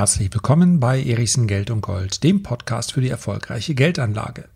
[0.00, 4.48] Herzlich willkommen bei Erichsen Geld und Gold, dem Podcast für die erfolgreiche Geldanlage.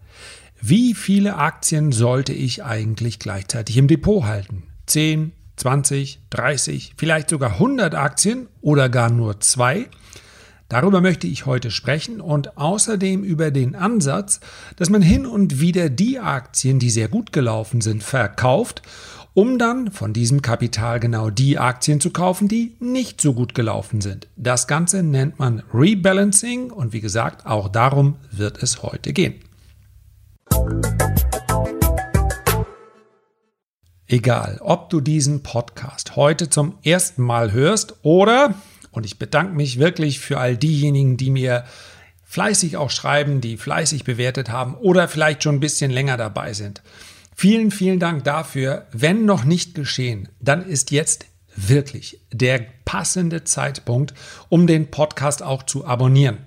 [0.58, 4.62] Wie viele Aktien sollte ich eigentlich gleichzeitig im Depot halten?
[4.86, 9.90] 10, 20, 30, vielleicht sogar 100 Aktien oder gar nur zwei?
[10.70, 14.40] Darüber möchte ich heute sprechen und außerdem über den Ansatz,
[14.76, 18.80] dass man hin und wieder die Aktien, die sehr gut gelaufen sind, verkauft
[19.34, 24.00] um dann von diesem Kapital genau die Aktien zu kaufen, die nicht so gut gelaufen
[24.00, 24.28] sind.
[24.36, 29.34] Das Ganze nennt man Rebalancing und wie gesagt, auch darum wird es heute gehen.
[34.06, 38.54] Egal, ob du diesen Podcast heute zum ersten Mal hörst oder,
[38.92, 41.64] und ich bedanke mich wirklich für all diejenigen, die mir
[42.22, 46.82] fleißig auch schreiben, die fleißig bewertet haben oder vielleicht schon ein bisschen länger dabei sind.
[47.34, 48.86] Vielen, vielen Dank dafür.
[48.92, 51.26] Wenn noch nicht geschehen, dann ist jetzt
[51.56, 54.14] wirklich der passende Zeitpunkt,
[54.48, 56.38] um den Podcast auch zu abonnieren.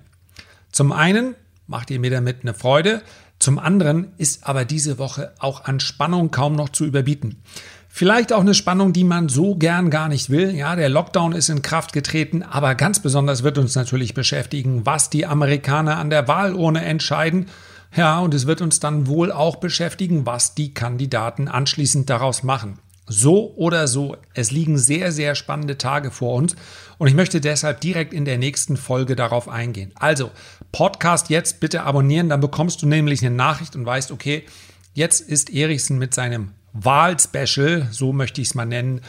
[0.72, 1.34] Zum einen
[1.66, 3.02] macht ihr mir damit eine Freude,
[3.38, 7.42] zum anderen ist aber diese Woche auch an Spannung kaum noch zu überbieten.
[7.88, 10.54] Vielleicht auch eine Spannung, die man so gern gar nicht will.
[10.54, 15.10] Ja, der Lockdown ist in Kraft getreten, aber ganz besonders wird uns natürlich beschäftigen, was
[15.10, 17.46] die Amerikaner an der Wahlurne entscheiden
[17.94, 22.78] ja, und es wird uns dann wohl auch beschäftigen, was die Kandidaten anschließend daraus machen.
[23.06, 26.54] So oder so, es liegen sehr, sehr spannende Tage vor uns
[26.98, 29.92] und ich möchte deshalb direkt in der nächsten Folge darauf eingehen.
[29.94, 30.30] Also,
[30.72, 34.44] Podcast jetzt bitte abonnieren, dann bekommst du nämlich eine Nachricht und weißt, okay,
[34.92, 39.00] jetzt ist Erichsen mit seinem Wahlspecial, so möchte ich es mal nennen,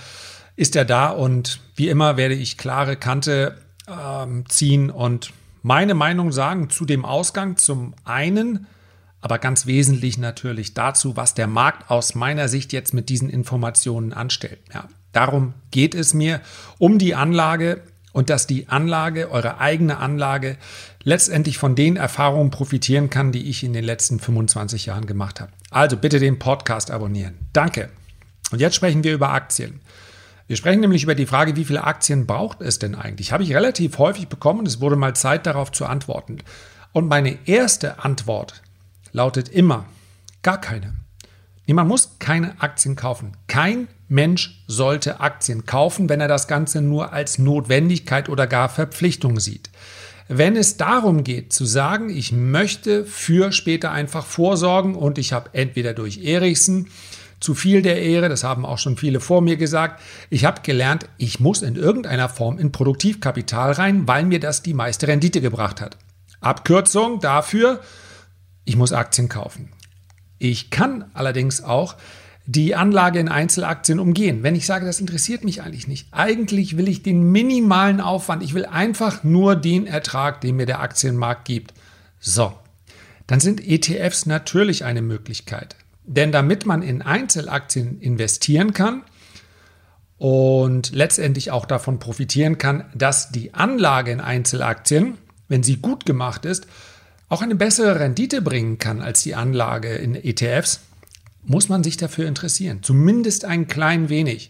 [0.56, 3.58] ist er da und wie immer werde ich klare Kante
[3.88, 7.58] ähm, ziehen und meine Meinung sagen zu dem Ausgang.
[7.58, 8.68] Zum einen,
[9.22, 14.14] aber ganz wesentlich natürlich dazu, was der Markt aus meiner Sicht jetzt mit diesen Informationen
[14.14, 14.60] anstellt.
[14.74, 16.42] Ja, darum geht es mir
[16.78, 20.58] um die Anlage und dass die Anlage, eure eigene Anlage,
[21.04, 25.52] letztendlich von den Erfahrungen profitieren kann, die ich in den letzten 25 Jahren gemacht habe.
[25.70, 27.38] Also bitte den Podcast abonnieren.
[27.54, 27.90] Danke.
[28.52, 29.80] Und jetzt sprechen wir über Aktien.
[30.50, 33.32] Wir sprechen nämlich über die Frage, wie viele Aktien braucht es denn eigentlich?
[33.32, 36.40] Habe ich relativ häufig bekommen es wurde mal Zeit darauf zu antworten.
[36.92, 38.64] Und meine erste Antwort
[39.12, 39.86] lautet immer,
[40.42, 40.96] gar keine.
[41.68, 43.38] Nee, man muss keine Aktien kaufen.
[43.46, 49.40] Kein Mensch sollte Aktien kaufen, wenn er das Ganze nur als Notwendigkeit oder gar Verpflichtung
[49.40, 49.70] sieht.
[50.30, 55.52] Wenn es darum geht zu sagen, ich möchte für später einfach vorsorgen und ich habe
[55.54, 56.88] entweder durch Erichsen
[57.40, 60.02] zu viel der Ehre, das haben auch schon viele vor mir gesagt.
[60.30, 64.74] Ich habe gelernt, ich muss in irgendeiner Form in Produktivkapital rein, weil mir das die
[64.74, 65.98] meiste Rendite gebracht hat.
[66.42, 67.82] Abkürzung dafür,
[68.66, 69.72] ich muss Aktien kaufen.
[70.38, 71.96] Ich kann allerdings auch
[72.46, 74.42] die Anlage in Einzelaktien umgehen.
[74.42, 76.08] Wenn ich sage, das interessiert mich eigentlich nicht.
[76.12, 78.42] Eigentlich will ich den minimalen Aufwand.
[78.42, 81.76] Ich will einfach nur den Ertrag, den mir der Aktienmarkt gibt.
[82.20, 82.54] So,
[83.28, 85.76] dann sind ETFs natürlich eine Möglichkeit.
[86.12, 89.04] Denn damit man in Einzelaktien investieren kann
[90.18, 96.46] und letztendlich auch davon profitieren kann, dass die Anlage in Einzelaktien, wenn sie gut gemacht
[96.46, 96.66] ist,
[97.28, 100.80] auch eine bessere Rendite bringen kann als die Anlage in ETFs,
[101.44, 102.80] muss man sich dafür interessieren.
[102.82, 104.50] Zumindest ein klein wenig.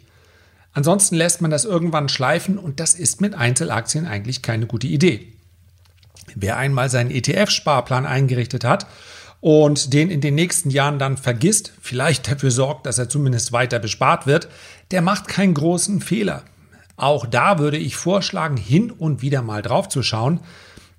[0.72, 5.34] Ansonsten lässt man das irgendwann schleifen und das ist mit Einzelaktien eigentlich keine gute Idee.
[6.36, 8.88] Wer einmal seinen ETF-Sparplan eingerichtet hat
[9.42, 13.80] und den in den nächsten Jahren dann vergisst, vielleicht dafür sorgt, dass er zumindest weiter
[13.80, 14.50] bespart wird,
[14.92, 16.44] der macht keinen großen Fehler.
[16.98, 20.42] Auch da würde ich vorschlagen, hin und wieder mal drauf zu schauen,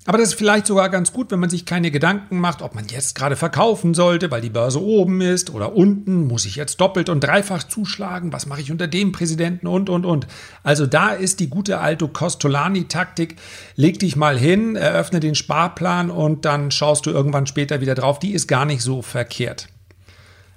[0.05, 2.87] aber das ist vielleicht sogar ganz gut, wenn man sich keine Gedanken macht, ob man
[2.87, 6.25] jetzt gerade verkaufen sollte, weil die Börse oben ist oder unten.
[6.25, 8.33] Muss ich jetzt doppelt und dreifach zuschlagen?
[8.33, 10.25] Was mache ich unter dem Präsidenten und, und, und.
[10.63, 13.35] Also da ist die gute alte Costolani-Taktik.
[13.75, 18.17] Leg dich mal hin, eröffne den Sparplan und dann schaust du irgendwann später wieder drauf.
[18.17, 19.67] Die ist gar nicht so verkehrt.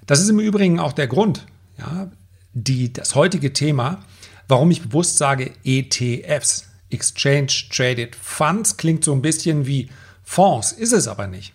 [0.06, 1.46] Das ist im Übrigen auch der Grund,
[1.78, 2.10] ja,
[2.54, 4.00] die, das heutige Thema,
[4.48, 6.70] warum ich bewusst sage ETFs.
[6.94, 9.90] Exchange Traded Funds klingt so ein bisschen wie
[10.22, 11.52] Fonds, ist es aber nicht.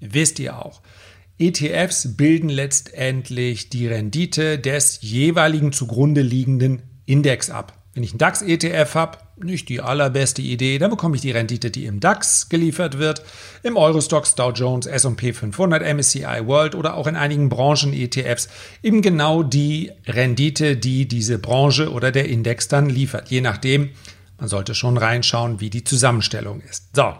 [0.00, 0.80] Wisst ihr auch.
[1.38, 7.72] ETFs bilden letztendlich die Rendite des jeweiligen zugrunde liegenden Index ab.
[7.94, 11.86] Wenn ich einen DAX-ETF habe, nicht die allerbeste Idee, dann bekomme ich die Rendite, die
[11.86, 13.22] im DAX geliefert wird,
[13.62, 18.48] im Eurostox, Dow Jones, S&P 500, MSCI World oder auch in einigen Branchen-ETFs
[18.82, 23.90] eben genau die Rendite, die diese Branche oder der Index dann liefert, je nachdem,
[24.38, 26.94] man sollte schon reinschauen, wie die Zusammenstellung ist.
[26.94, 27.14] So.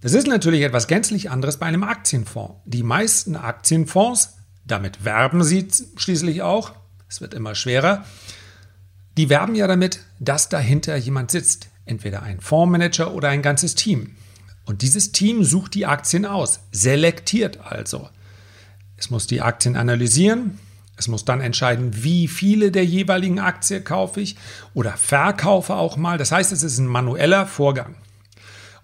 [0.00, 2.60] Das ist natürlich etwas gänzlich anderes bei einem Aktienfonds.
[2.64, 4.34] Die meisten Aktienfonds,
[4.64, 6.72] damit werben sie schließlich auch,
[7.08, 8.04] es wird immer schwerer,
[9.16, 14.16] die werben ja damit, dass dahinter jemand sitzt, entweder ein Fondsmanager oder ein ganzes Team.
[14.64, 18.08] Und dieses Team sucht die Aktien aus, selektiert also.
[18.96, 20.58] Es muss die Aktien analysieren,
[21.02, 24.36] es muss dann entscheiden, wie viele der jeweiligen Aktie kaufe ich
[24.72, 26.16] oder verkaufe auch mal.
[26.16, 27.96] Das heißt, es ist ein manueller Vorgang.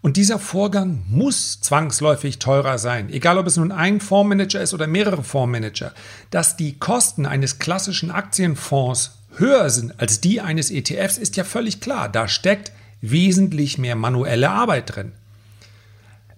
[0.01, 4.87] Und dieser Vorgang muss zwangsläufig teurer sein, egal ob es nun ein Fondsmanager ist oder
[4.87, 5.93] mehrere Fondsmanager.
[6.31, 11.81] Dass die Kosten eines klassischen Aktienfonds höher sind als die eines ETFs, ist ja völlig
[11.81, 12.09] klar.
[12.09, 15.13] Da steckt wesentlich mehr manuelle Arbeit drin.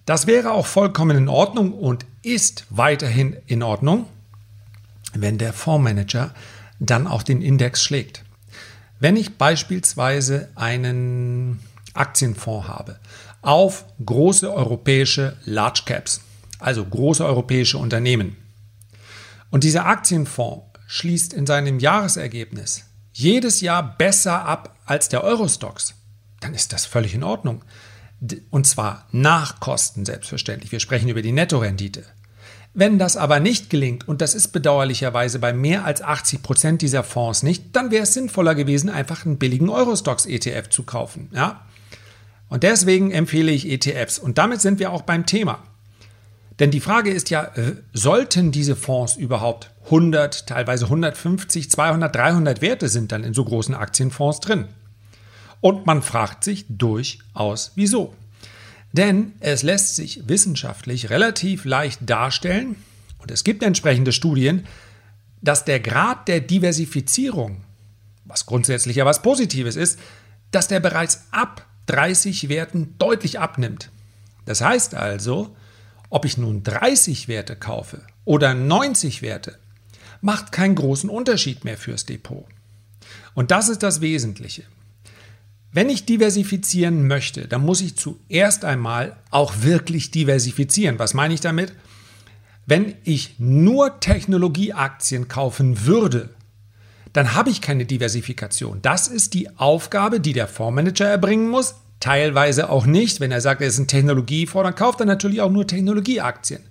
[0.05, 4.05] Das wäre auch vollkommen in Ordnung und ist weiterhin in Ordnung,
[5.13, 6.33] wenn der Fondsmanager
[6.79, 8.23] dann auch den Index schlägt.
[8.99, 11.59] Wenn ich beispielsweise einen
[11.93, 12.99] Aktienfonds habe
[13.41, 16.21] auf große europäische Large Caps,
[16.59, 18.37] also große europäische Unternehmen,
[19.49, 25.93] und dieser Aktienfonds schließt in seinem Jahresergebnis jedes Jahr besser ab als der Eurostox,
[26.39, 27.63] dann ist das völlig in Ordnung.
[28.49, 30.71] Und zwar nach Kosten selbstverständlich.
[30.71, 32.05] Wir sprechen über die Nettorendite.
[32.73, 37.03] Wenn das aber nicht gelingt, und das ist bedauerlicherweise bei mehr als 80 Prozent dieser
[37.03, 41.29] Fonds nicht, dann wäre es sinnvoller gewesen, einfach einen billigen Eurostox-ETF zu kaufen.
[41.33, 41.65] Ja?
[42.47, 44.19] Und deswegen empfehle ich ETFs.
[44.19, 45.59] Und damit sind wir auch beim Thema.
[46.59, 52.61] Denn die Frage ist ja, äh, sollten diese Fonds überhaupt 100, teilweise 150, 200, 300
[52.61, 54.65] Werte sind dann in so großen Aktienfonds drin?
[55.59, 58.13] Und man fragt sich durchaus, wieso.
[58.93, 62.75] Denn es lässt sich wissenschaftlich relativ leicht darstellen,
[63.19, 64.65] und es gibt entsprechende Studien,
[65.41, 67.63] dass der Grad der Diversifizierung,
[68.25, 69.99] was grundsätzlich ja was Positives ist,
[70.51, 73.89] dass der bereits ab 30 Werten deutlich abnimmt.
[74.45, 75.55] Das heißt also,
[76.09, 79.57] ob ich nun 30 Werte kaufe oder 90 Werte,
[80.21, 82.45] macht keinen großen Unterschied mehr fürs Depot.
[83.33, 84.63] Und das ist das Wesentliche.
[85.73, 90.99] Wenn ich diversifizieren möchte, dann muss ich zuerst einmal auch wirklich diversifizieren.
[90.99, 91.73] Was meine ich damit?
[92.65, 96.29] Wenn ich nur Technologieaktien kaufen würde,
[97.13, 98.81] dann habe ich keine Diversifikation.
[98.81, 101.75] Das ist die Aufgabe, die der Fondsmanager erbringen muss.
[101.99, 103.19] Teilweise auch nicht.
[103.19, 106.61] Wenn er sagt, er ist ein Technologiefonds, dann kauft er natürlich auch nur Technologieaktien.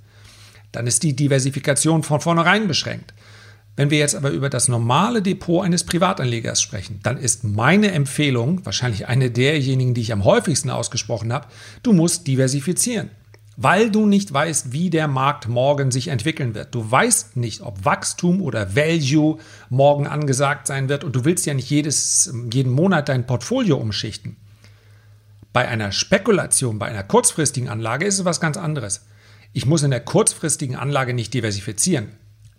[0.72, 3.14] Dann ist die Diversifikation von vornherein beschränkt.
[3.80, 8.62] Wenn wir jetzt aber über das normale Depot eines Privatanlegers sprechen, dann ist meine Empfehlung,
[8.66, 11.48] wahrscheinlich eine derjenigen, die ich am häufigsten ausgesprochen habe,
[11.82, 13.08] du musst diversifizieren.
[13.56, 16.74] Weil du nicht weißt, wie der Markt morgen sich entwickeln wird.
[16.74, 19.38] Du weißt nicht, ob Wachstum oder Value
[19.70, 24.36] morgen angesagt sein wird und du willst ja nicht jedes, jeden Monat dein Portfolio umschichten.
[25.54, 29.06] Bei einer Spekulation, bei einer kurzfristigen Anlage ist es was ganz anderes.
[29.54, 32.08] Ich muss in der kurzfristigen Anlage nicht diversifizieren.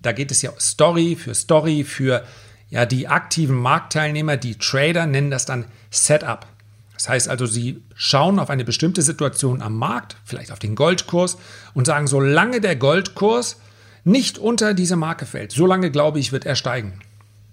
[0.01, 2.25] Da geht es ja Story für Story für
[2.69, 6.47] ja, die aktiven Marktteilnehmer, die Trader nennen das dann Setup.
[6.93, 11.37] Das heißt also, sie schauen auf eine bestimmte Situation am Markt, vielleicht auf den Goldkurs
[11.73, 13.57] und sagen, solange der Goldkurs
[14.03, 16.99] nicht unter diese Marke fällt, solange glaube ich, wird er steigen.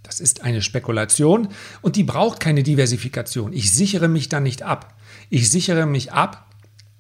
[0.02, 1.48] Das ist eine Spekulation
[1.82, 3.52] und die braucht keine Diversifikation.
[3.52, 4.94] Ich sichere mich dann nicht ab.
[5.28, 6.47] Ich sichere mich ab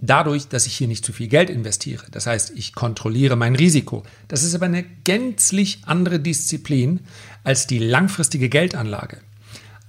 [0.00, 2.04] dadurch, dass ich hier nicht zu viel Geld investiere.
[2.10, 4.04] Das heißt, ich kontrolliere mein Risiko.
[4.28, 7.00] Das ist aber eine gänzlich andere Disziplin
[7.44, 9.18] als die langfristige Geldanlage.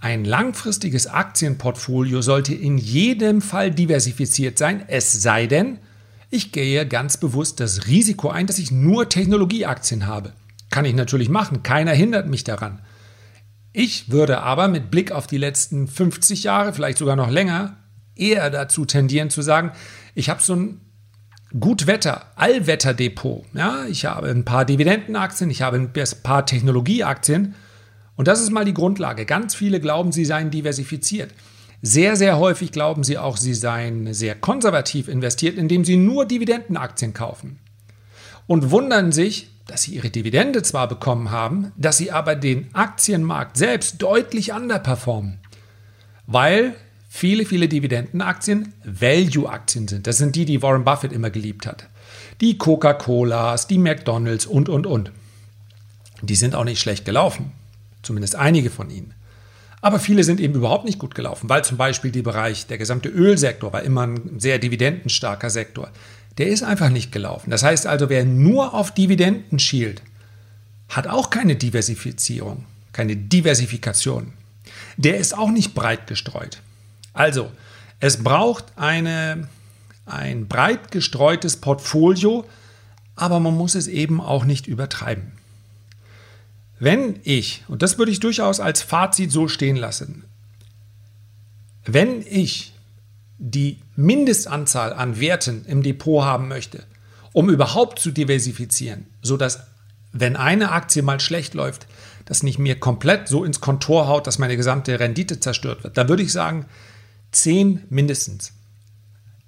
[0.02, 5.80] Ein langfristiges Aktienportfolio sollte in jedem Fall diversifiziert sein, es sei denn,
[6.30, 10.34] ich gehe ganz bewusst das Risiko ein, dass ich nur Technologieaktien habe.
[10.70, 12.80] Kann ich natürlich machen, keiner hindert mich daran.
[13.74, 17.79] Ich würde aber mit Blick auf die letzten 50 Jahre, vielleicht sogar noch länger,
[18.20, 19.72] eher dazu tendieren zu sagen,
[20.16, 20.82] ich habe so ein
[21.60, 23.46] Gutwetter, Allwetterdepot.
[23.54, 25.92] Ja, ich habe ein paar Dividendenaktien, ich habe ein
[26.24, 27.56] paar Technologieaktien.
[28.16, 29.26] Und das ist mal die Grundlage.
[29.26, 31.34] Ganz viele glauben, sie seien diversifiziert.
[31.82, 37.14] Sehr, sehr häufig glauben sie auch, sie seien sehr konservativ investiert, indem sie nur Dividendenaktien
[37.14, 37.60] kaufen.
[38.46, 43.56] Und wundern sich, dass sie ihre Dividende zwar bekommen haben, dass sie aber den Aktienmarkt
[43.56, 45.40] selbst deutlich underperformen.
[46.28, 46.76] Weil
[47.20, 50.08] viele, viele Dividendenaktien Value-Aktien sind.
[50.08, 51.90] Das sind die, die Warren Buffett immer geliebt hat.
[52.40, 55.12] Die Coca-Colas, die McDonalds und, und, und.
[56.22, 57.52] Die sind auch nicht schlecht gelaufen.
[58.04, 59.14] Zumindest einige von ihnen.
[59.82, 63.10] Aber viele sind eben überhaupt nicht gut gelaufen, weil zum Beispiel der Bereich, der gesamte
[63.10, 65.90] Ölsektor war immer ein sehr dividendenstarker Sektor.
[66.38, 67.50] Der ist einfach nicht gelaufen.
[67.50, 70.02] Das heißt also, wer nur auf Dividenden schielt,
[70.88, 74.32] hat auch keine Diversifizierung, keine Diversifikation.
[74.96, 76.62] Der ist auch nicht breit gestreut.
[77.14, 77.52] Also,
[78.00, 79.48] es braucht eine,
[80.06, 82.46] ein breit gestreutes Portfolio,
[83.16, 85.34] aber man muss es eben auch nicht übertreiben.
[86.80, 90.24] Wenn ich, und das würde ich durchaus als Fazit so stehen lassen,
[91.86, 92.74] wenn ich
[93.38, 96.84] die Mindestanzahl an Werten im Depot haben möchte,
[97.34, 99.60] um überhaupt zu diversifizieren, sodass,
[100.12, 101.88] wenn eine Aktie mal schlecht läuft,
[102.26, 106.08] das nicht mir komplett so ins Kontor haut, dass meine gesamte Rendite zerstört wird, da
[106.08, 106.66] würde ich sagen,
[107.32, 108.54] 10 mindestens.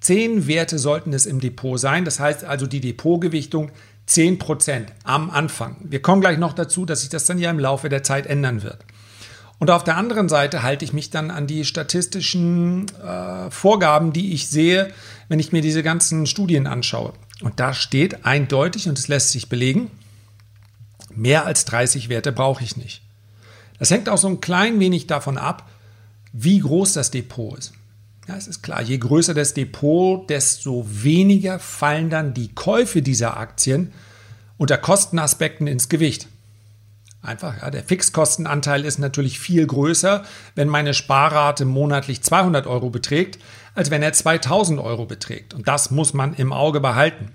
[0.02, 2.06] 10 Werte sollten es im Depot sein.
[2.06, 3.72] Das heißt also die Depotgewichtung
[4.08, 5.78] 10% am Anfang.
[5.84, 8.64] Wir kommen gleich noch dazu, dass sich das dann ja im Laufe der Zeit ändern
[8.64, 8.84] wird.
[9.60, 14.34] Und auf der anderen Seite halte ich mich dann an die statistischen äh, Vorgaben, die
[14.34, 14.92] ich sehe,
[15.30, 17.14] wenn ich mir diese ganzen Studien anschaue.
[17.42, 19.92] Und da steht eindeutig, und es lässt sich belegen,
[21.14, 23.04] mehr als 30 Werte brauche ich nicht.
[23.78, 25.70] Das hängt auch so ein klein wenig davon ab,
[26.34, 27.74] wie groß das Depot ist.
[28.28, 33.38] Ja, es ist klar, je größer das Depot, desto weniger fallen dann die Käufe dieser
[33.38, 33.92] Aktien
[34.58, 36.28] unter Kostenaspekten ins Gewicht.
[37.24, 40.24] Einfach, ja, der Fixkostenanteil ist natürlich viel größer,
[40.56, 43.38] wenn meine Sparrate monatlich 200 Euro beträgt,
[43.76, 45.54] als wenn er 2000 Euro beträgt.
[45.54, 47.32] Und das muss man im Auge behalten.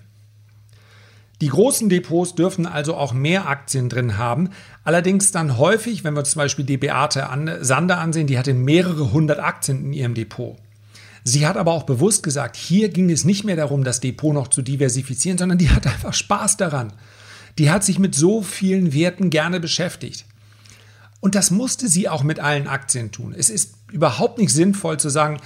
[1.40, 4.50] Die großen Depots dürfen also auch mehr Aktien drin haben,
[4.84, 7.28] allerdings dann häufig, wenn wir zum Beispiel die Beate
[7.60, 10.56] Sander ansehen, die hatte mehrere hundert Aktien in ihrem Depot.
[11.24, 14.48] Sie hat aber auch bewusst gesagt, hier ging es nicht mehr darum, das Depot noch
[14.48, 16.92] zu diversifizieren, sondern die hat einfach Spaß daran
[17.58, 20.26] die hat sich mit so vielen Werten gerne beschäftigt.
[21.20, 23.34] Und das musste sie auch mit allen Aktien tun.
[23.36, 25.40] Es ist überhaupt nicht sinnvoll zu sagen,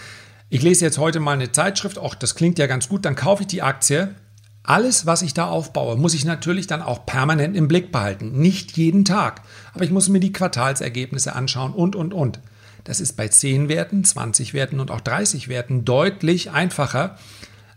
[0.49, 3.43] ich lese jetzt heute mal eine Zeitschrift, ach, das klingt ja ganz gut, dann kaufe
[3.43, 4.15] ich die Aktie.
[4.63, 8.39] Alles, was ich da aufbaue, muss ich natürlich dann auch permanent im Blick behalten.
[8.41, 9.43] Nicht jeden Tag.
[9.73, 12.41] Aber ich muss mir die Quartalsergebnisse anschauen und, und, und.
[12.85, 17.19] Das ist bei 10 Werten, 20 Werten und auch 30 Werten deutlich einfacher,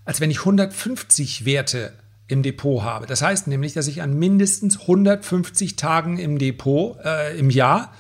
[0.06, 1.94] als wenn ich 150 Werte
[2.28, 3.06] im Depot habe.
[3.06, 7.94] Das heißt nämlich, dass ich an mindestens 150 Tagen im Depot äh, im Jahr,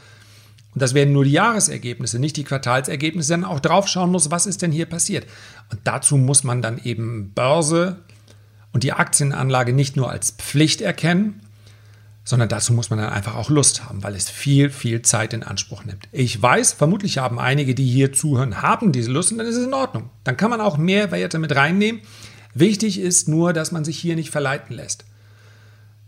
[0.73, 4.47] und das werden nur die Jahresergebnisse, nicht die Quartalsergebnisse, dann auch drauf schauen muss, was
[4.47, 5.27] ist denn hier passiert.
[5.71, 7.97] Und dazu muss man dann eben Börse
[8.73, 11.39] und die Aktienanlage nicht nur als Pflicht erkennen,
[12.25, 15.43] sondern dazu muss man dann einfach auch Lust haben, weil es viel, viel Zeit in
[15.43, 16.07] Anspruch nimmt.
[16.11, 19.65] Ich weiß, vermutlich haben einige, die hier zuhören, haben diese Lust und dann ist es
[19.65, 20.09] in Ordnung.
[20.23, 22.01] Dann kann man auch mehr Werte mit reinnehmen.
[22.53, 25.05] Wichtig ist nur, dass man sich hier nicht verleiten lässt.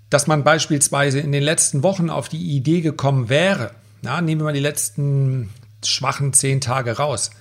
[0.10, 4.46] Dass man beispielsweise in den letzten Wochen auf die Idee gekommen wäre, na, nehmen wir
[4.46, 5.50] mal die letzten
[5.84, 7.32] schwachen zehn Tage raus.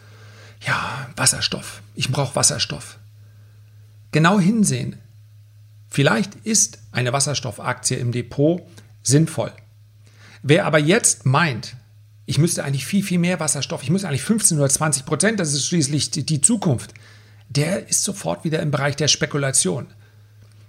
[0.66, 1.82] Ja, Wasserstoff.
[1.94, 2.98] Ich brauche Wasserstoff.
[4.12, 4.96] Genau hinsehen.
[5.94, 8.62] Vielleicht ist eine Wasserstoffaktie im Depot
[9.04, 9.52] sinnvoll.
[10.42, 11.76] Wer aber jetzt meint,
[12.26, 15.52] ich müsste eigentlich viel, viel mehr Wasserstoff, ich muss eigentlich 15 oder 20 Prozent, das
[15.52, 16.94] ist schließlich die Zukunft,
[17.48, 19.86] der ist sofort wieder im Bereich der Spekulation.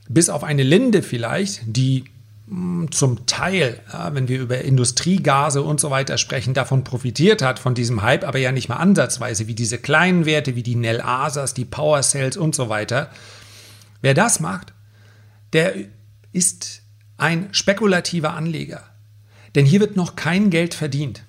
[0.08, 2.04] Bis auf eine Linde vielleicht, die
[2.48, 3.80] hm, zum Teil,
[4.12, 8.38] wenn wir über Industriegase und so weiter sprechen, davon profitiert hat, von diesem Hype, aber
[8.38, 12.38] ja nicht mal ansatzweise, wie diese kleinen Werte, wie die Nel Asas, die Power Cells
[12.38, 13.10] und so weiter.
[14.04, 14.75] Wer das macht,
[15.56, 15.74] der
[16.34, 16.82] ist
[17.16, 18.84] ein spekulativer Anleger.
[19.56, 21.24] Denn hier wird noch kein Geld verdient.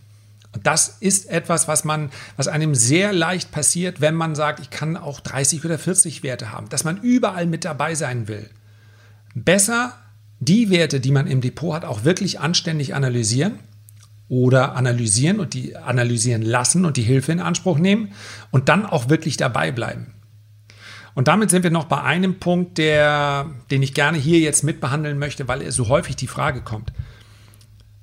[0.52, 4.70] Und das ist etwas, was man, was einem sehr leicht passiert, wenn man sagt, ich
[4.70, 8.50] kann auch 30 oder 40 Werte haben, dass man überall mit dabei sein will.
[9.36, 9.96] Besser
[10.40, 13.60] die Werte, die man im Depot hat, auch wirklich anständig analysieren
[14.28, 18.12] oder analysieren und die analysieren lassen und die Hilfe in Anspruch nehmen
[18.50, 20.15] und dann auch wirklich dabei bleiben.
[21.16, 25.18] Und damit sind wir noch bei einem Punkt, der, den ich gerne hier jetzt mitbehandeln
[25.18, 26.92] möchte, weil er so häufig die Frage kommt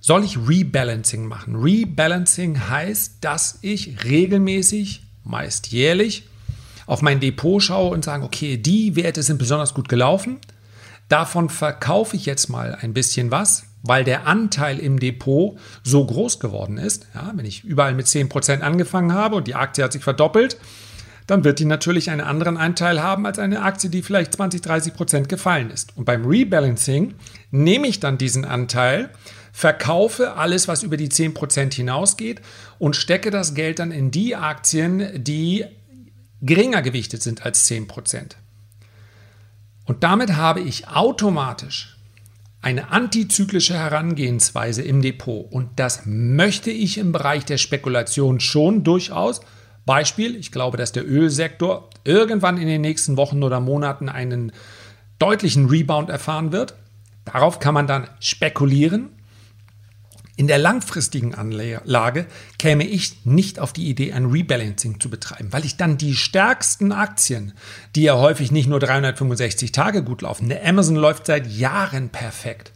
[0.03, 1.55] soll ich Rebalancing machen.
[1.55, 6.27] Rebalancing heißt, dass ich regelmäßig, meist jährlich,
[6.86, 10.39] auf mein Depot schaue und sage, okay, die Werte sind besonders gut gelaufen.
[11.08, 16.41] Davon verkaufe ich jetzt mal ein bisschen was, weil der Anteil im Depot so groß
[16.41, 17.08] geworden ist.
[17.15, 20.58] Ja, wenn ich überall mit 10% angefangen habe und die Aktie hat sich verdoppelt,
[21.27, 25.27] dann wird die natürlich einen anderen Anteil haben als eine Aktie, die vielleicht 20, 30%
[25.27, 25.96] gefallen ist.
[25.98, 27.15] Und beim Rebalancing
[27.51, 29.10] nehme ich dann diesen Anteil
[29.53, 32.42] verkaufe alles, was über die 10% hinausgeht
[32.80, 35.65] und stecke das Geld dann in die Aktien, die
[36.42, 38.32] geringer gewichtet sind als 10%.
[39.86, 41.98] Und damit habe ich automatisch
[42.62, 45.51] eine antizyklische Herangehensweise im Depot.
[45.51, 49.42] Und das möchte ich im Bereich der Spekulation schon durchaus.
[49.86, 54.52] Beispiel, ich glaube, dass der Ölsektor irgendwann in den nächsten Wochen oder Monaten einen
[55.20, 56.75] deutlichen Rebound erfahren wird.
[57.25, 59.10] Darauf kann man dann spekulieren.
[60.36, 62.25] In der langfristigen Anlage
[62.58, 66.92] käme ich nicht auf die Idee, ein Rebalancing zu betreiben, weil ich dann die stärksten
[66.92, 67.54] Aktien,
[67.96, 72.72] die ja häufig nicht nur 365 Tage gut laufen, der Amazon läuft seit Jahren perfekt.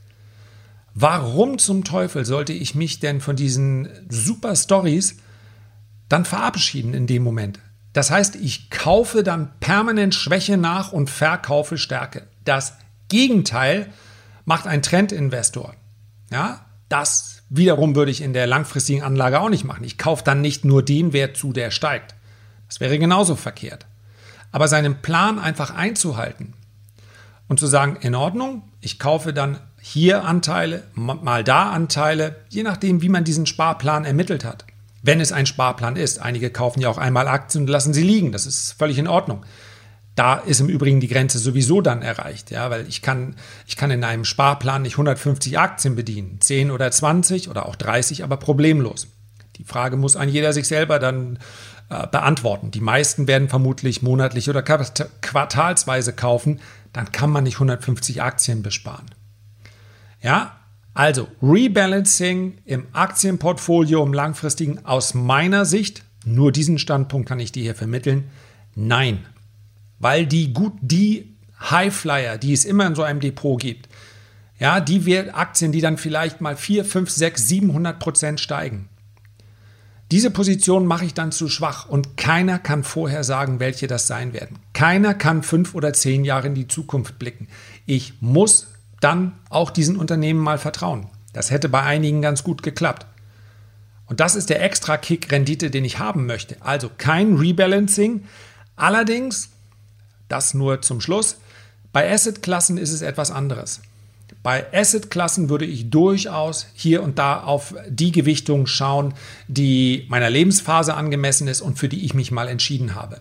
[0.94, 5.18] Warum zum Teufel sollte ich mich denn von diesen super Stories
[6.10, 7.60] dann verabschieden in dem Moment?
[7.94, 12.28] Das heißt, ich kaufe dann permanent Schwäche nach und verkaufe Stärke.
[12.46, 12.74] Das
[13.10, 13.92] Gegenteil
[14.46, 15.74] macht ein Trendinvestor.
[16.30, 19.84] Ja, das wiederum würde ich in der langfristigen Anlage auch nicht machen.
[19.84, 22.14] Ich kaufe dann nicht nur den Wert zu, der steigt.
[22.68, 23.88] Das wäre genauso verkehrt.
[24.52, 26.54] Aber seinen Plan einfach einzuhalten
[27.48, 33.02] und zu sagen, in Ordnung, ich kaufe dann hier Anteile, mal da Anteile, je nachdem,
[33.02, 34.67] wie man diesen Sparplan ermittelt hat.
[35.02, 36.20] Wenn es ein Sparplan ist.
[36.20, 38.32] Einige kaufen ja auch einmal Aktien und lassen sie liegen.
[38.32, 39.46] Das ist völlig in Ordnung.
[40.16, 43.36] Da ist im Übrigen die Grenze sowieso dann erreicht, ja, weil ich kann,
[43.68, 48.24] ich kann in einem Sparplan nicht 150 Aktien bedienen, 10 oder 20 oder auch 30,
[48.24, 49.10] aber problemlos.
[49.58, 51.38] Die Frage muss ein jeder sich selber dann
[51.90, 52.72] äh, beantworten.
[52.72, 56.62] Die meisten werden vermutlich monatlich oder quartalsweise kaufen,
[56.94, 59.06] dann kann man nicht 150 Aktien besparen.
[60.20, 60.57] Ja,
[60.98, 67.62] also Rebalancing im Aktienportfolio im langfristigen aus meiner Sicht, nur diesen Standpunkt kann ich dir
[67.62, 68.32] hier vermitteln,
[68.74, 69.24] nein.
[70.00, 73.88] Weil die gut, die Highflyer, die es immer in so einem Depot gibt,
[74.58, 78.90] ja, die Aktien, die dann vielleicht mal 4, 5, 6, 700 Prozent steigen.
[80.10, 84.34] Diese Position mache ich dann zu schwach und keiner kann vorher sagen, welche das sein
[84.34, 84.58] werden.
[84.74, 87.50] Keiner kann fünf oder zehn Jahre in die Zukunft blicken.
[87.86, 88.68] Ich muss
[89.00, 91.08] dann auch diesen Unternehmen mal vertrauen.
[91.34, 93.06] Das hätte bei einigen ganz gut geklappt.
[94.08, 96.56] Und das ist der extra Kick-Rendite, den ich haben möchte.
[96.62, 98.24] Also kein Rebalancing.
[98.76, 99.50] Allerdings,
[100.30, 101.38] das nur zum Schluss,
[101.92, 103.82] bei Asset-Klassen ist es etwas anderes.
[104.44, 109.14] Bei Asset-Klassen würde ich durchaus hier und da auf die Gewichtung schauen,
[109.48, 113.20] die meiner Lebensphase angemessen ist und für die ich mich mal entschieden habe.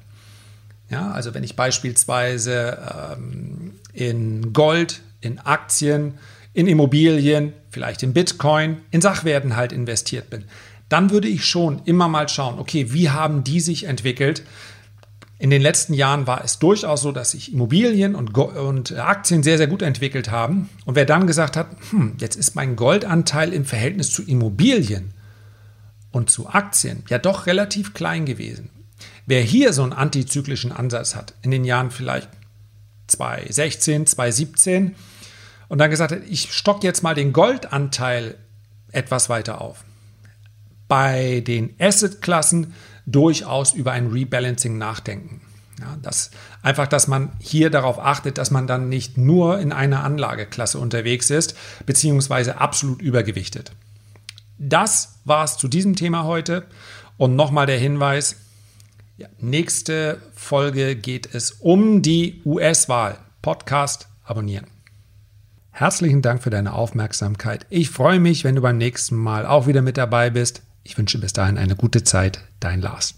[0.89, 2.79] Ja, also wenn ich beispielsweise
[3.19, 6.15] ähm, in Gold, in Aktien,
[6.53, 10.45] in Immobilien, vielleicht in Bitcoin, in Sachwerten halt investiert bin,
[10.89, 14.43] dann würde ich schon immer mal schauen, okay, wie haben die sich entwickelt?
[15.39, 19.59] In den letzten Jahren war es durchaus so, dass sich Immobilien und, und, Aktien sehr,
[19.59, 20.71] sehr gut entwickelt haben.
[20.87, 25.13] Und wer dann gesagt hat, hm, jetzt ist mein Goldanteil im Verhältnis zu Immobilien
[26.11, 28.71] und zu Aktien ja doch relativ klein gewesen.
[29.27, 32.31] Wer hier so einen antizyklischen Ansatz hat, in den Jahren vielleicht
[33.09, 34.95] 2016, 2017,
[35.69, 38.37] und dann gesagt hat, ich stock jetzt mal den Goldanteil
[38.93, 39.85] etwas weiter auf.
[40.89, 42.75] Bei den Assetklassen
[43.07, 45.41] durchaus über ein Rebalancing nachdenken.
[45.81, 46.31] Ja, das,
[46.63, 51.29] einfach, dass man hier darauf achtet, dass man dann nicht nur in einer Anlageklasse unterwegs
[51.31, 53.73] ist, beziehungsweise absolut übergewichtet.
[54.59, 56.67] Das war es zu diesem Thema heute.
[57.19, 58.37] Und nochmal der Hinweis,
[59.19, 63.19] ja, nächste Folge geht es um die US-Wahl.
[63.43, 64.76] Podcast abonnieren.
[65.79, 67.67] Herzlichen Dank für deine Aufmerksamkeit.
[67.69, 70.63] Ich freue mich, wenn du beim nächsten Mal auch wieder mit dabei bist.
[70.85, 72.41] Ich wünsche bis dahin eine gute Zeit.
[72.61, 73.15] Dein Lars.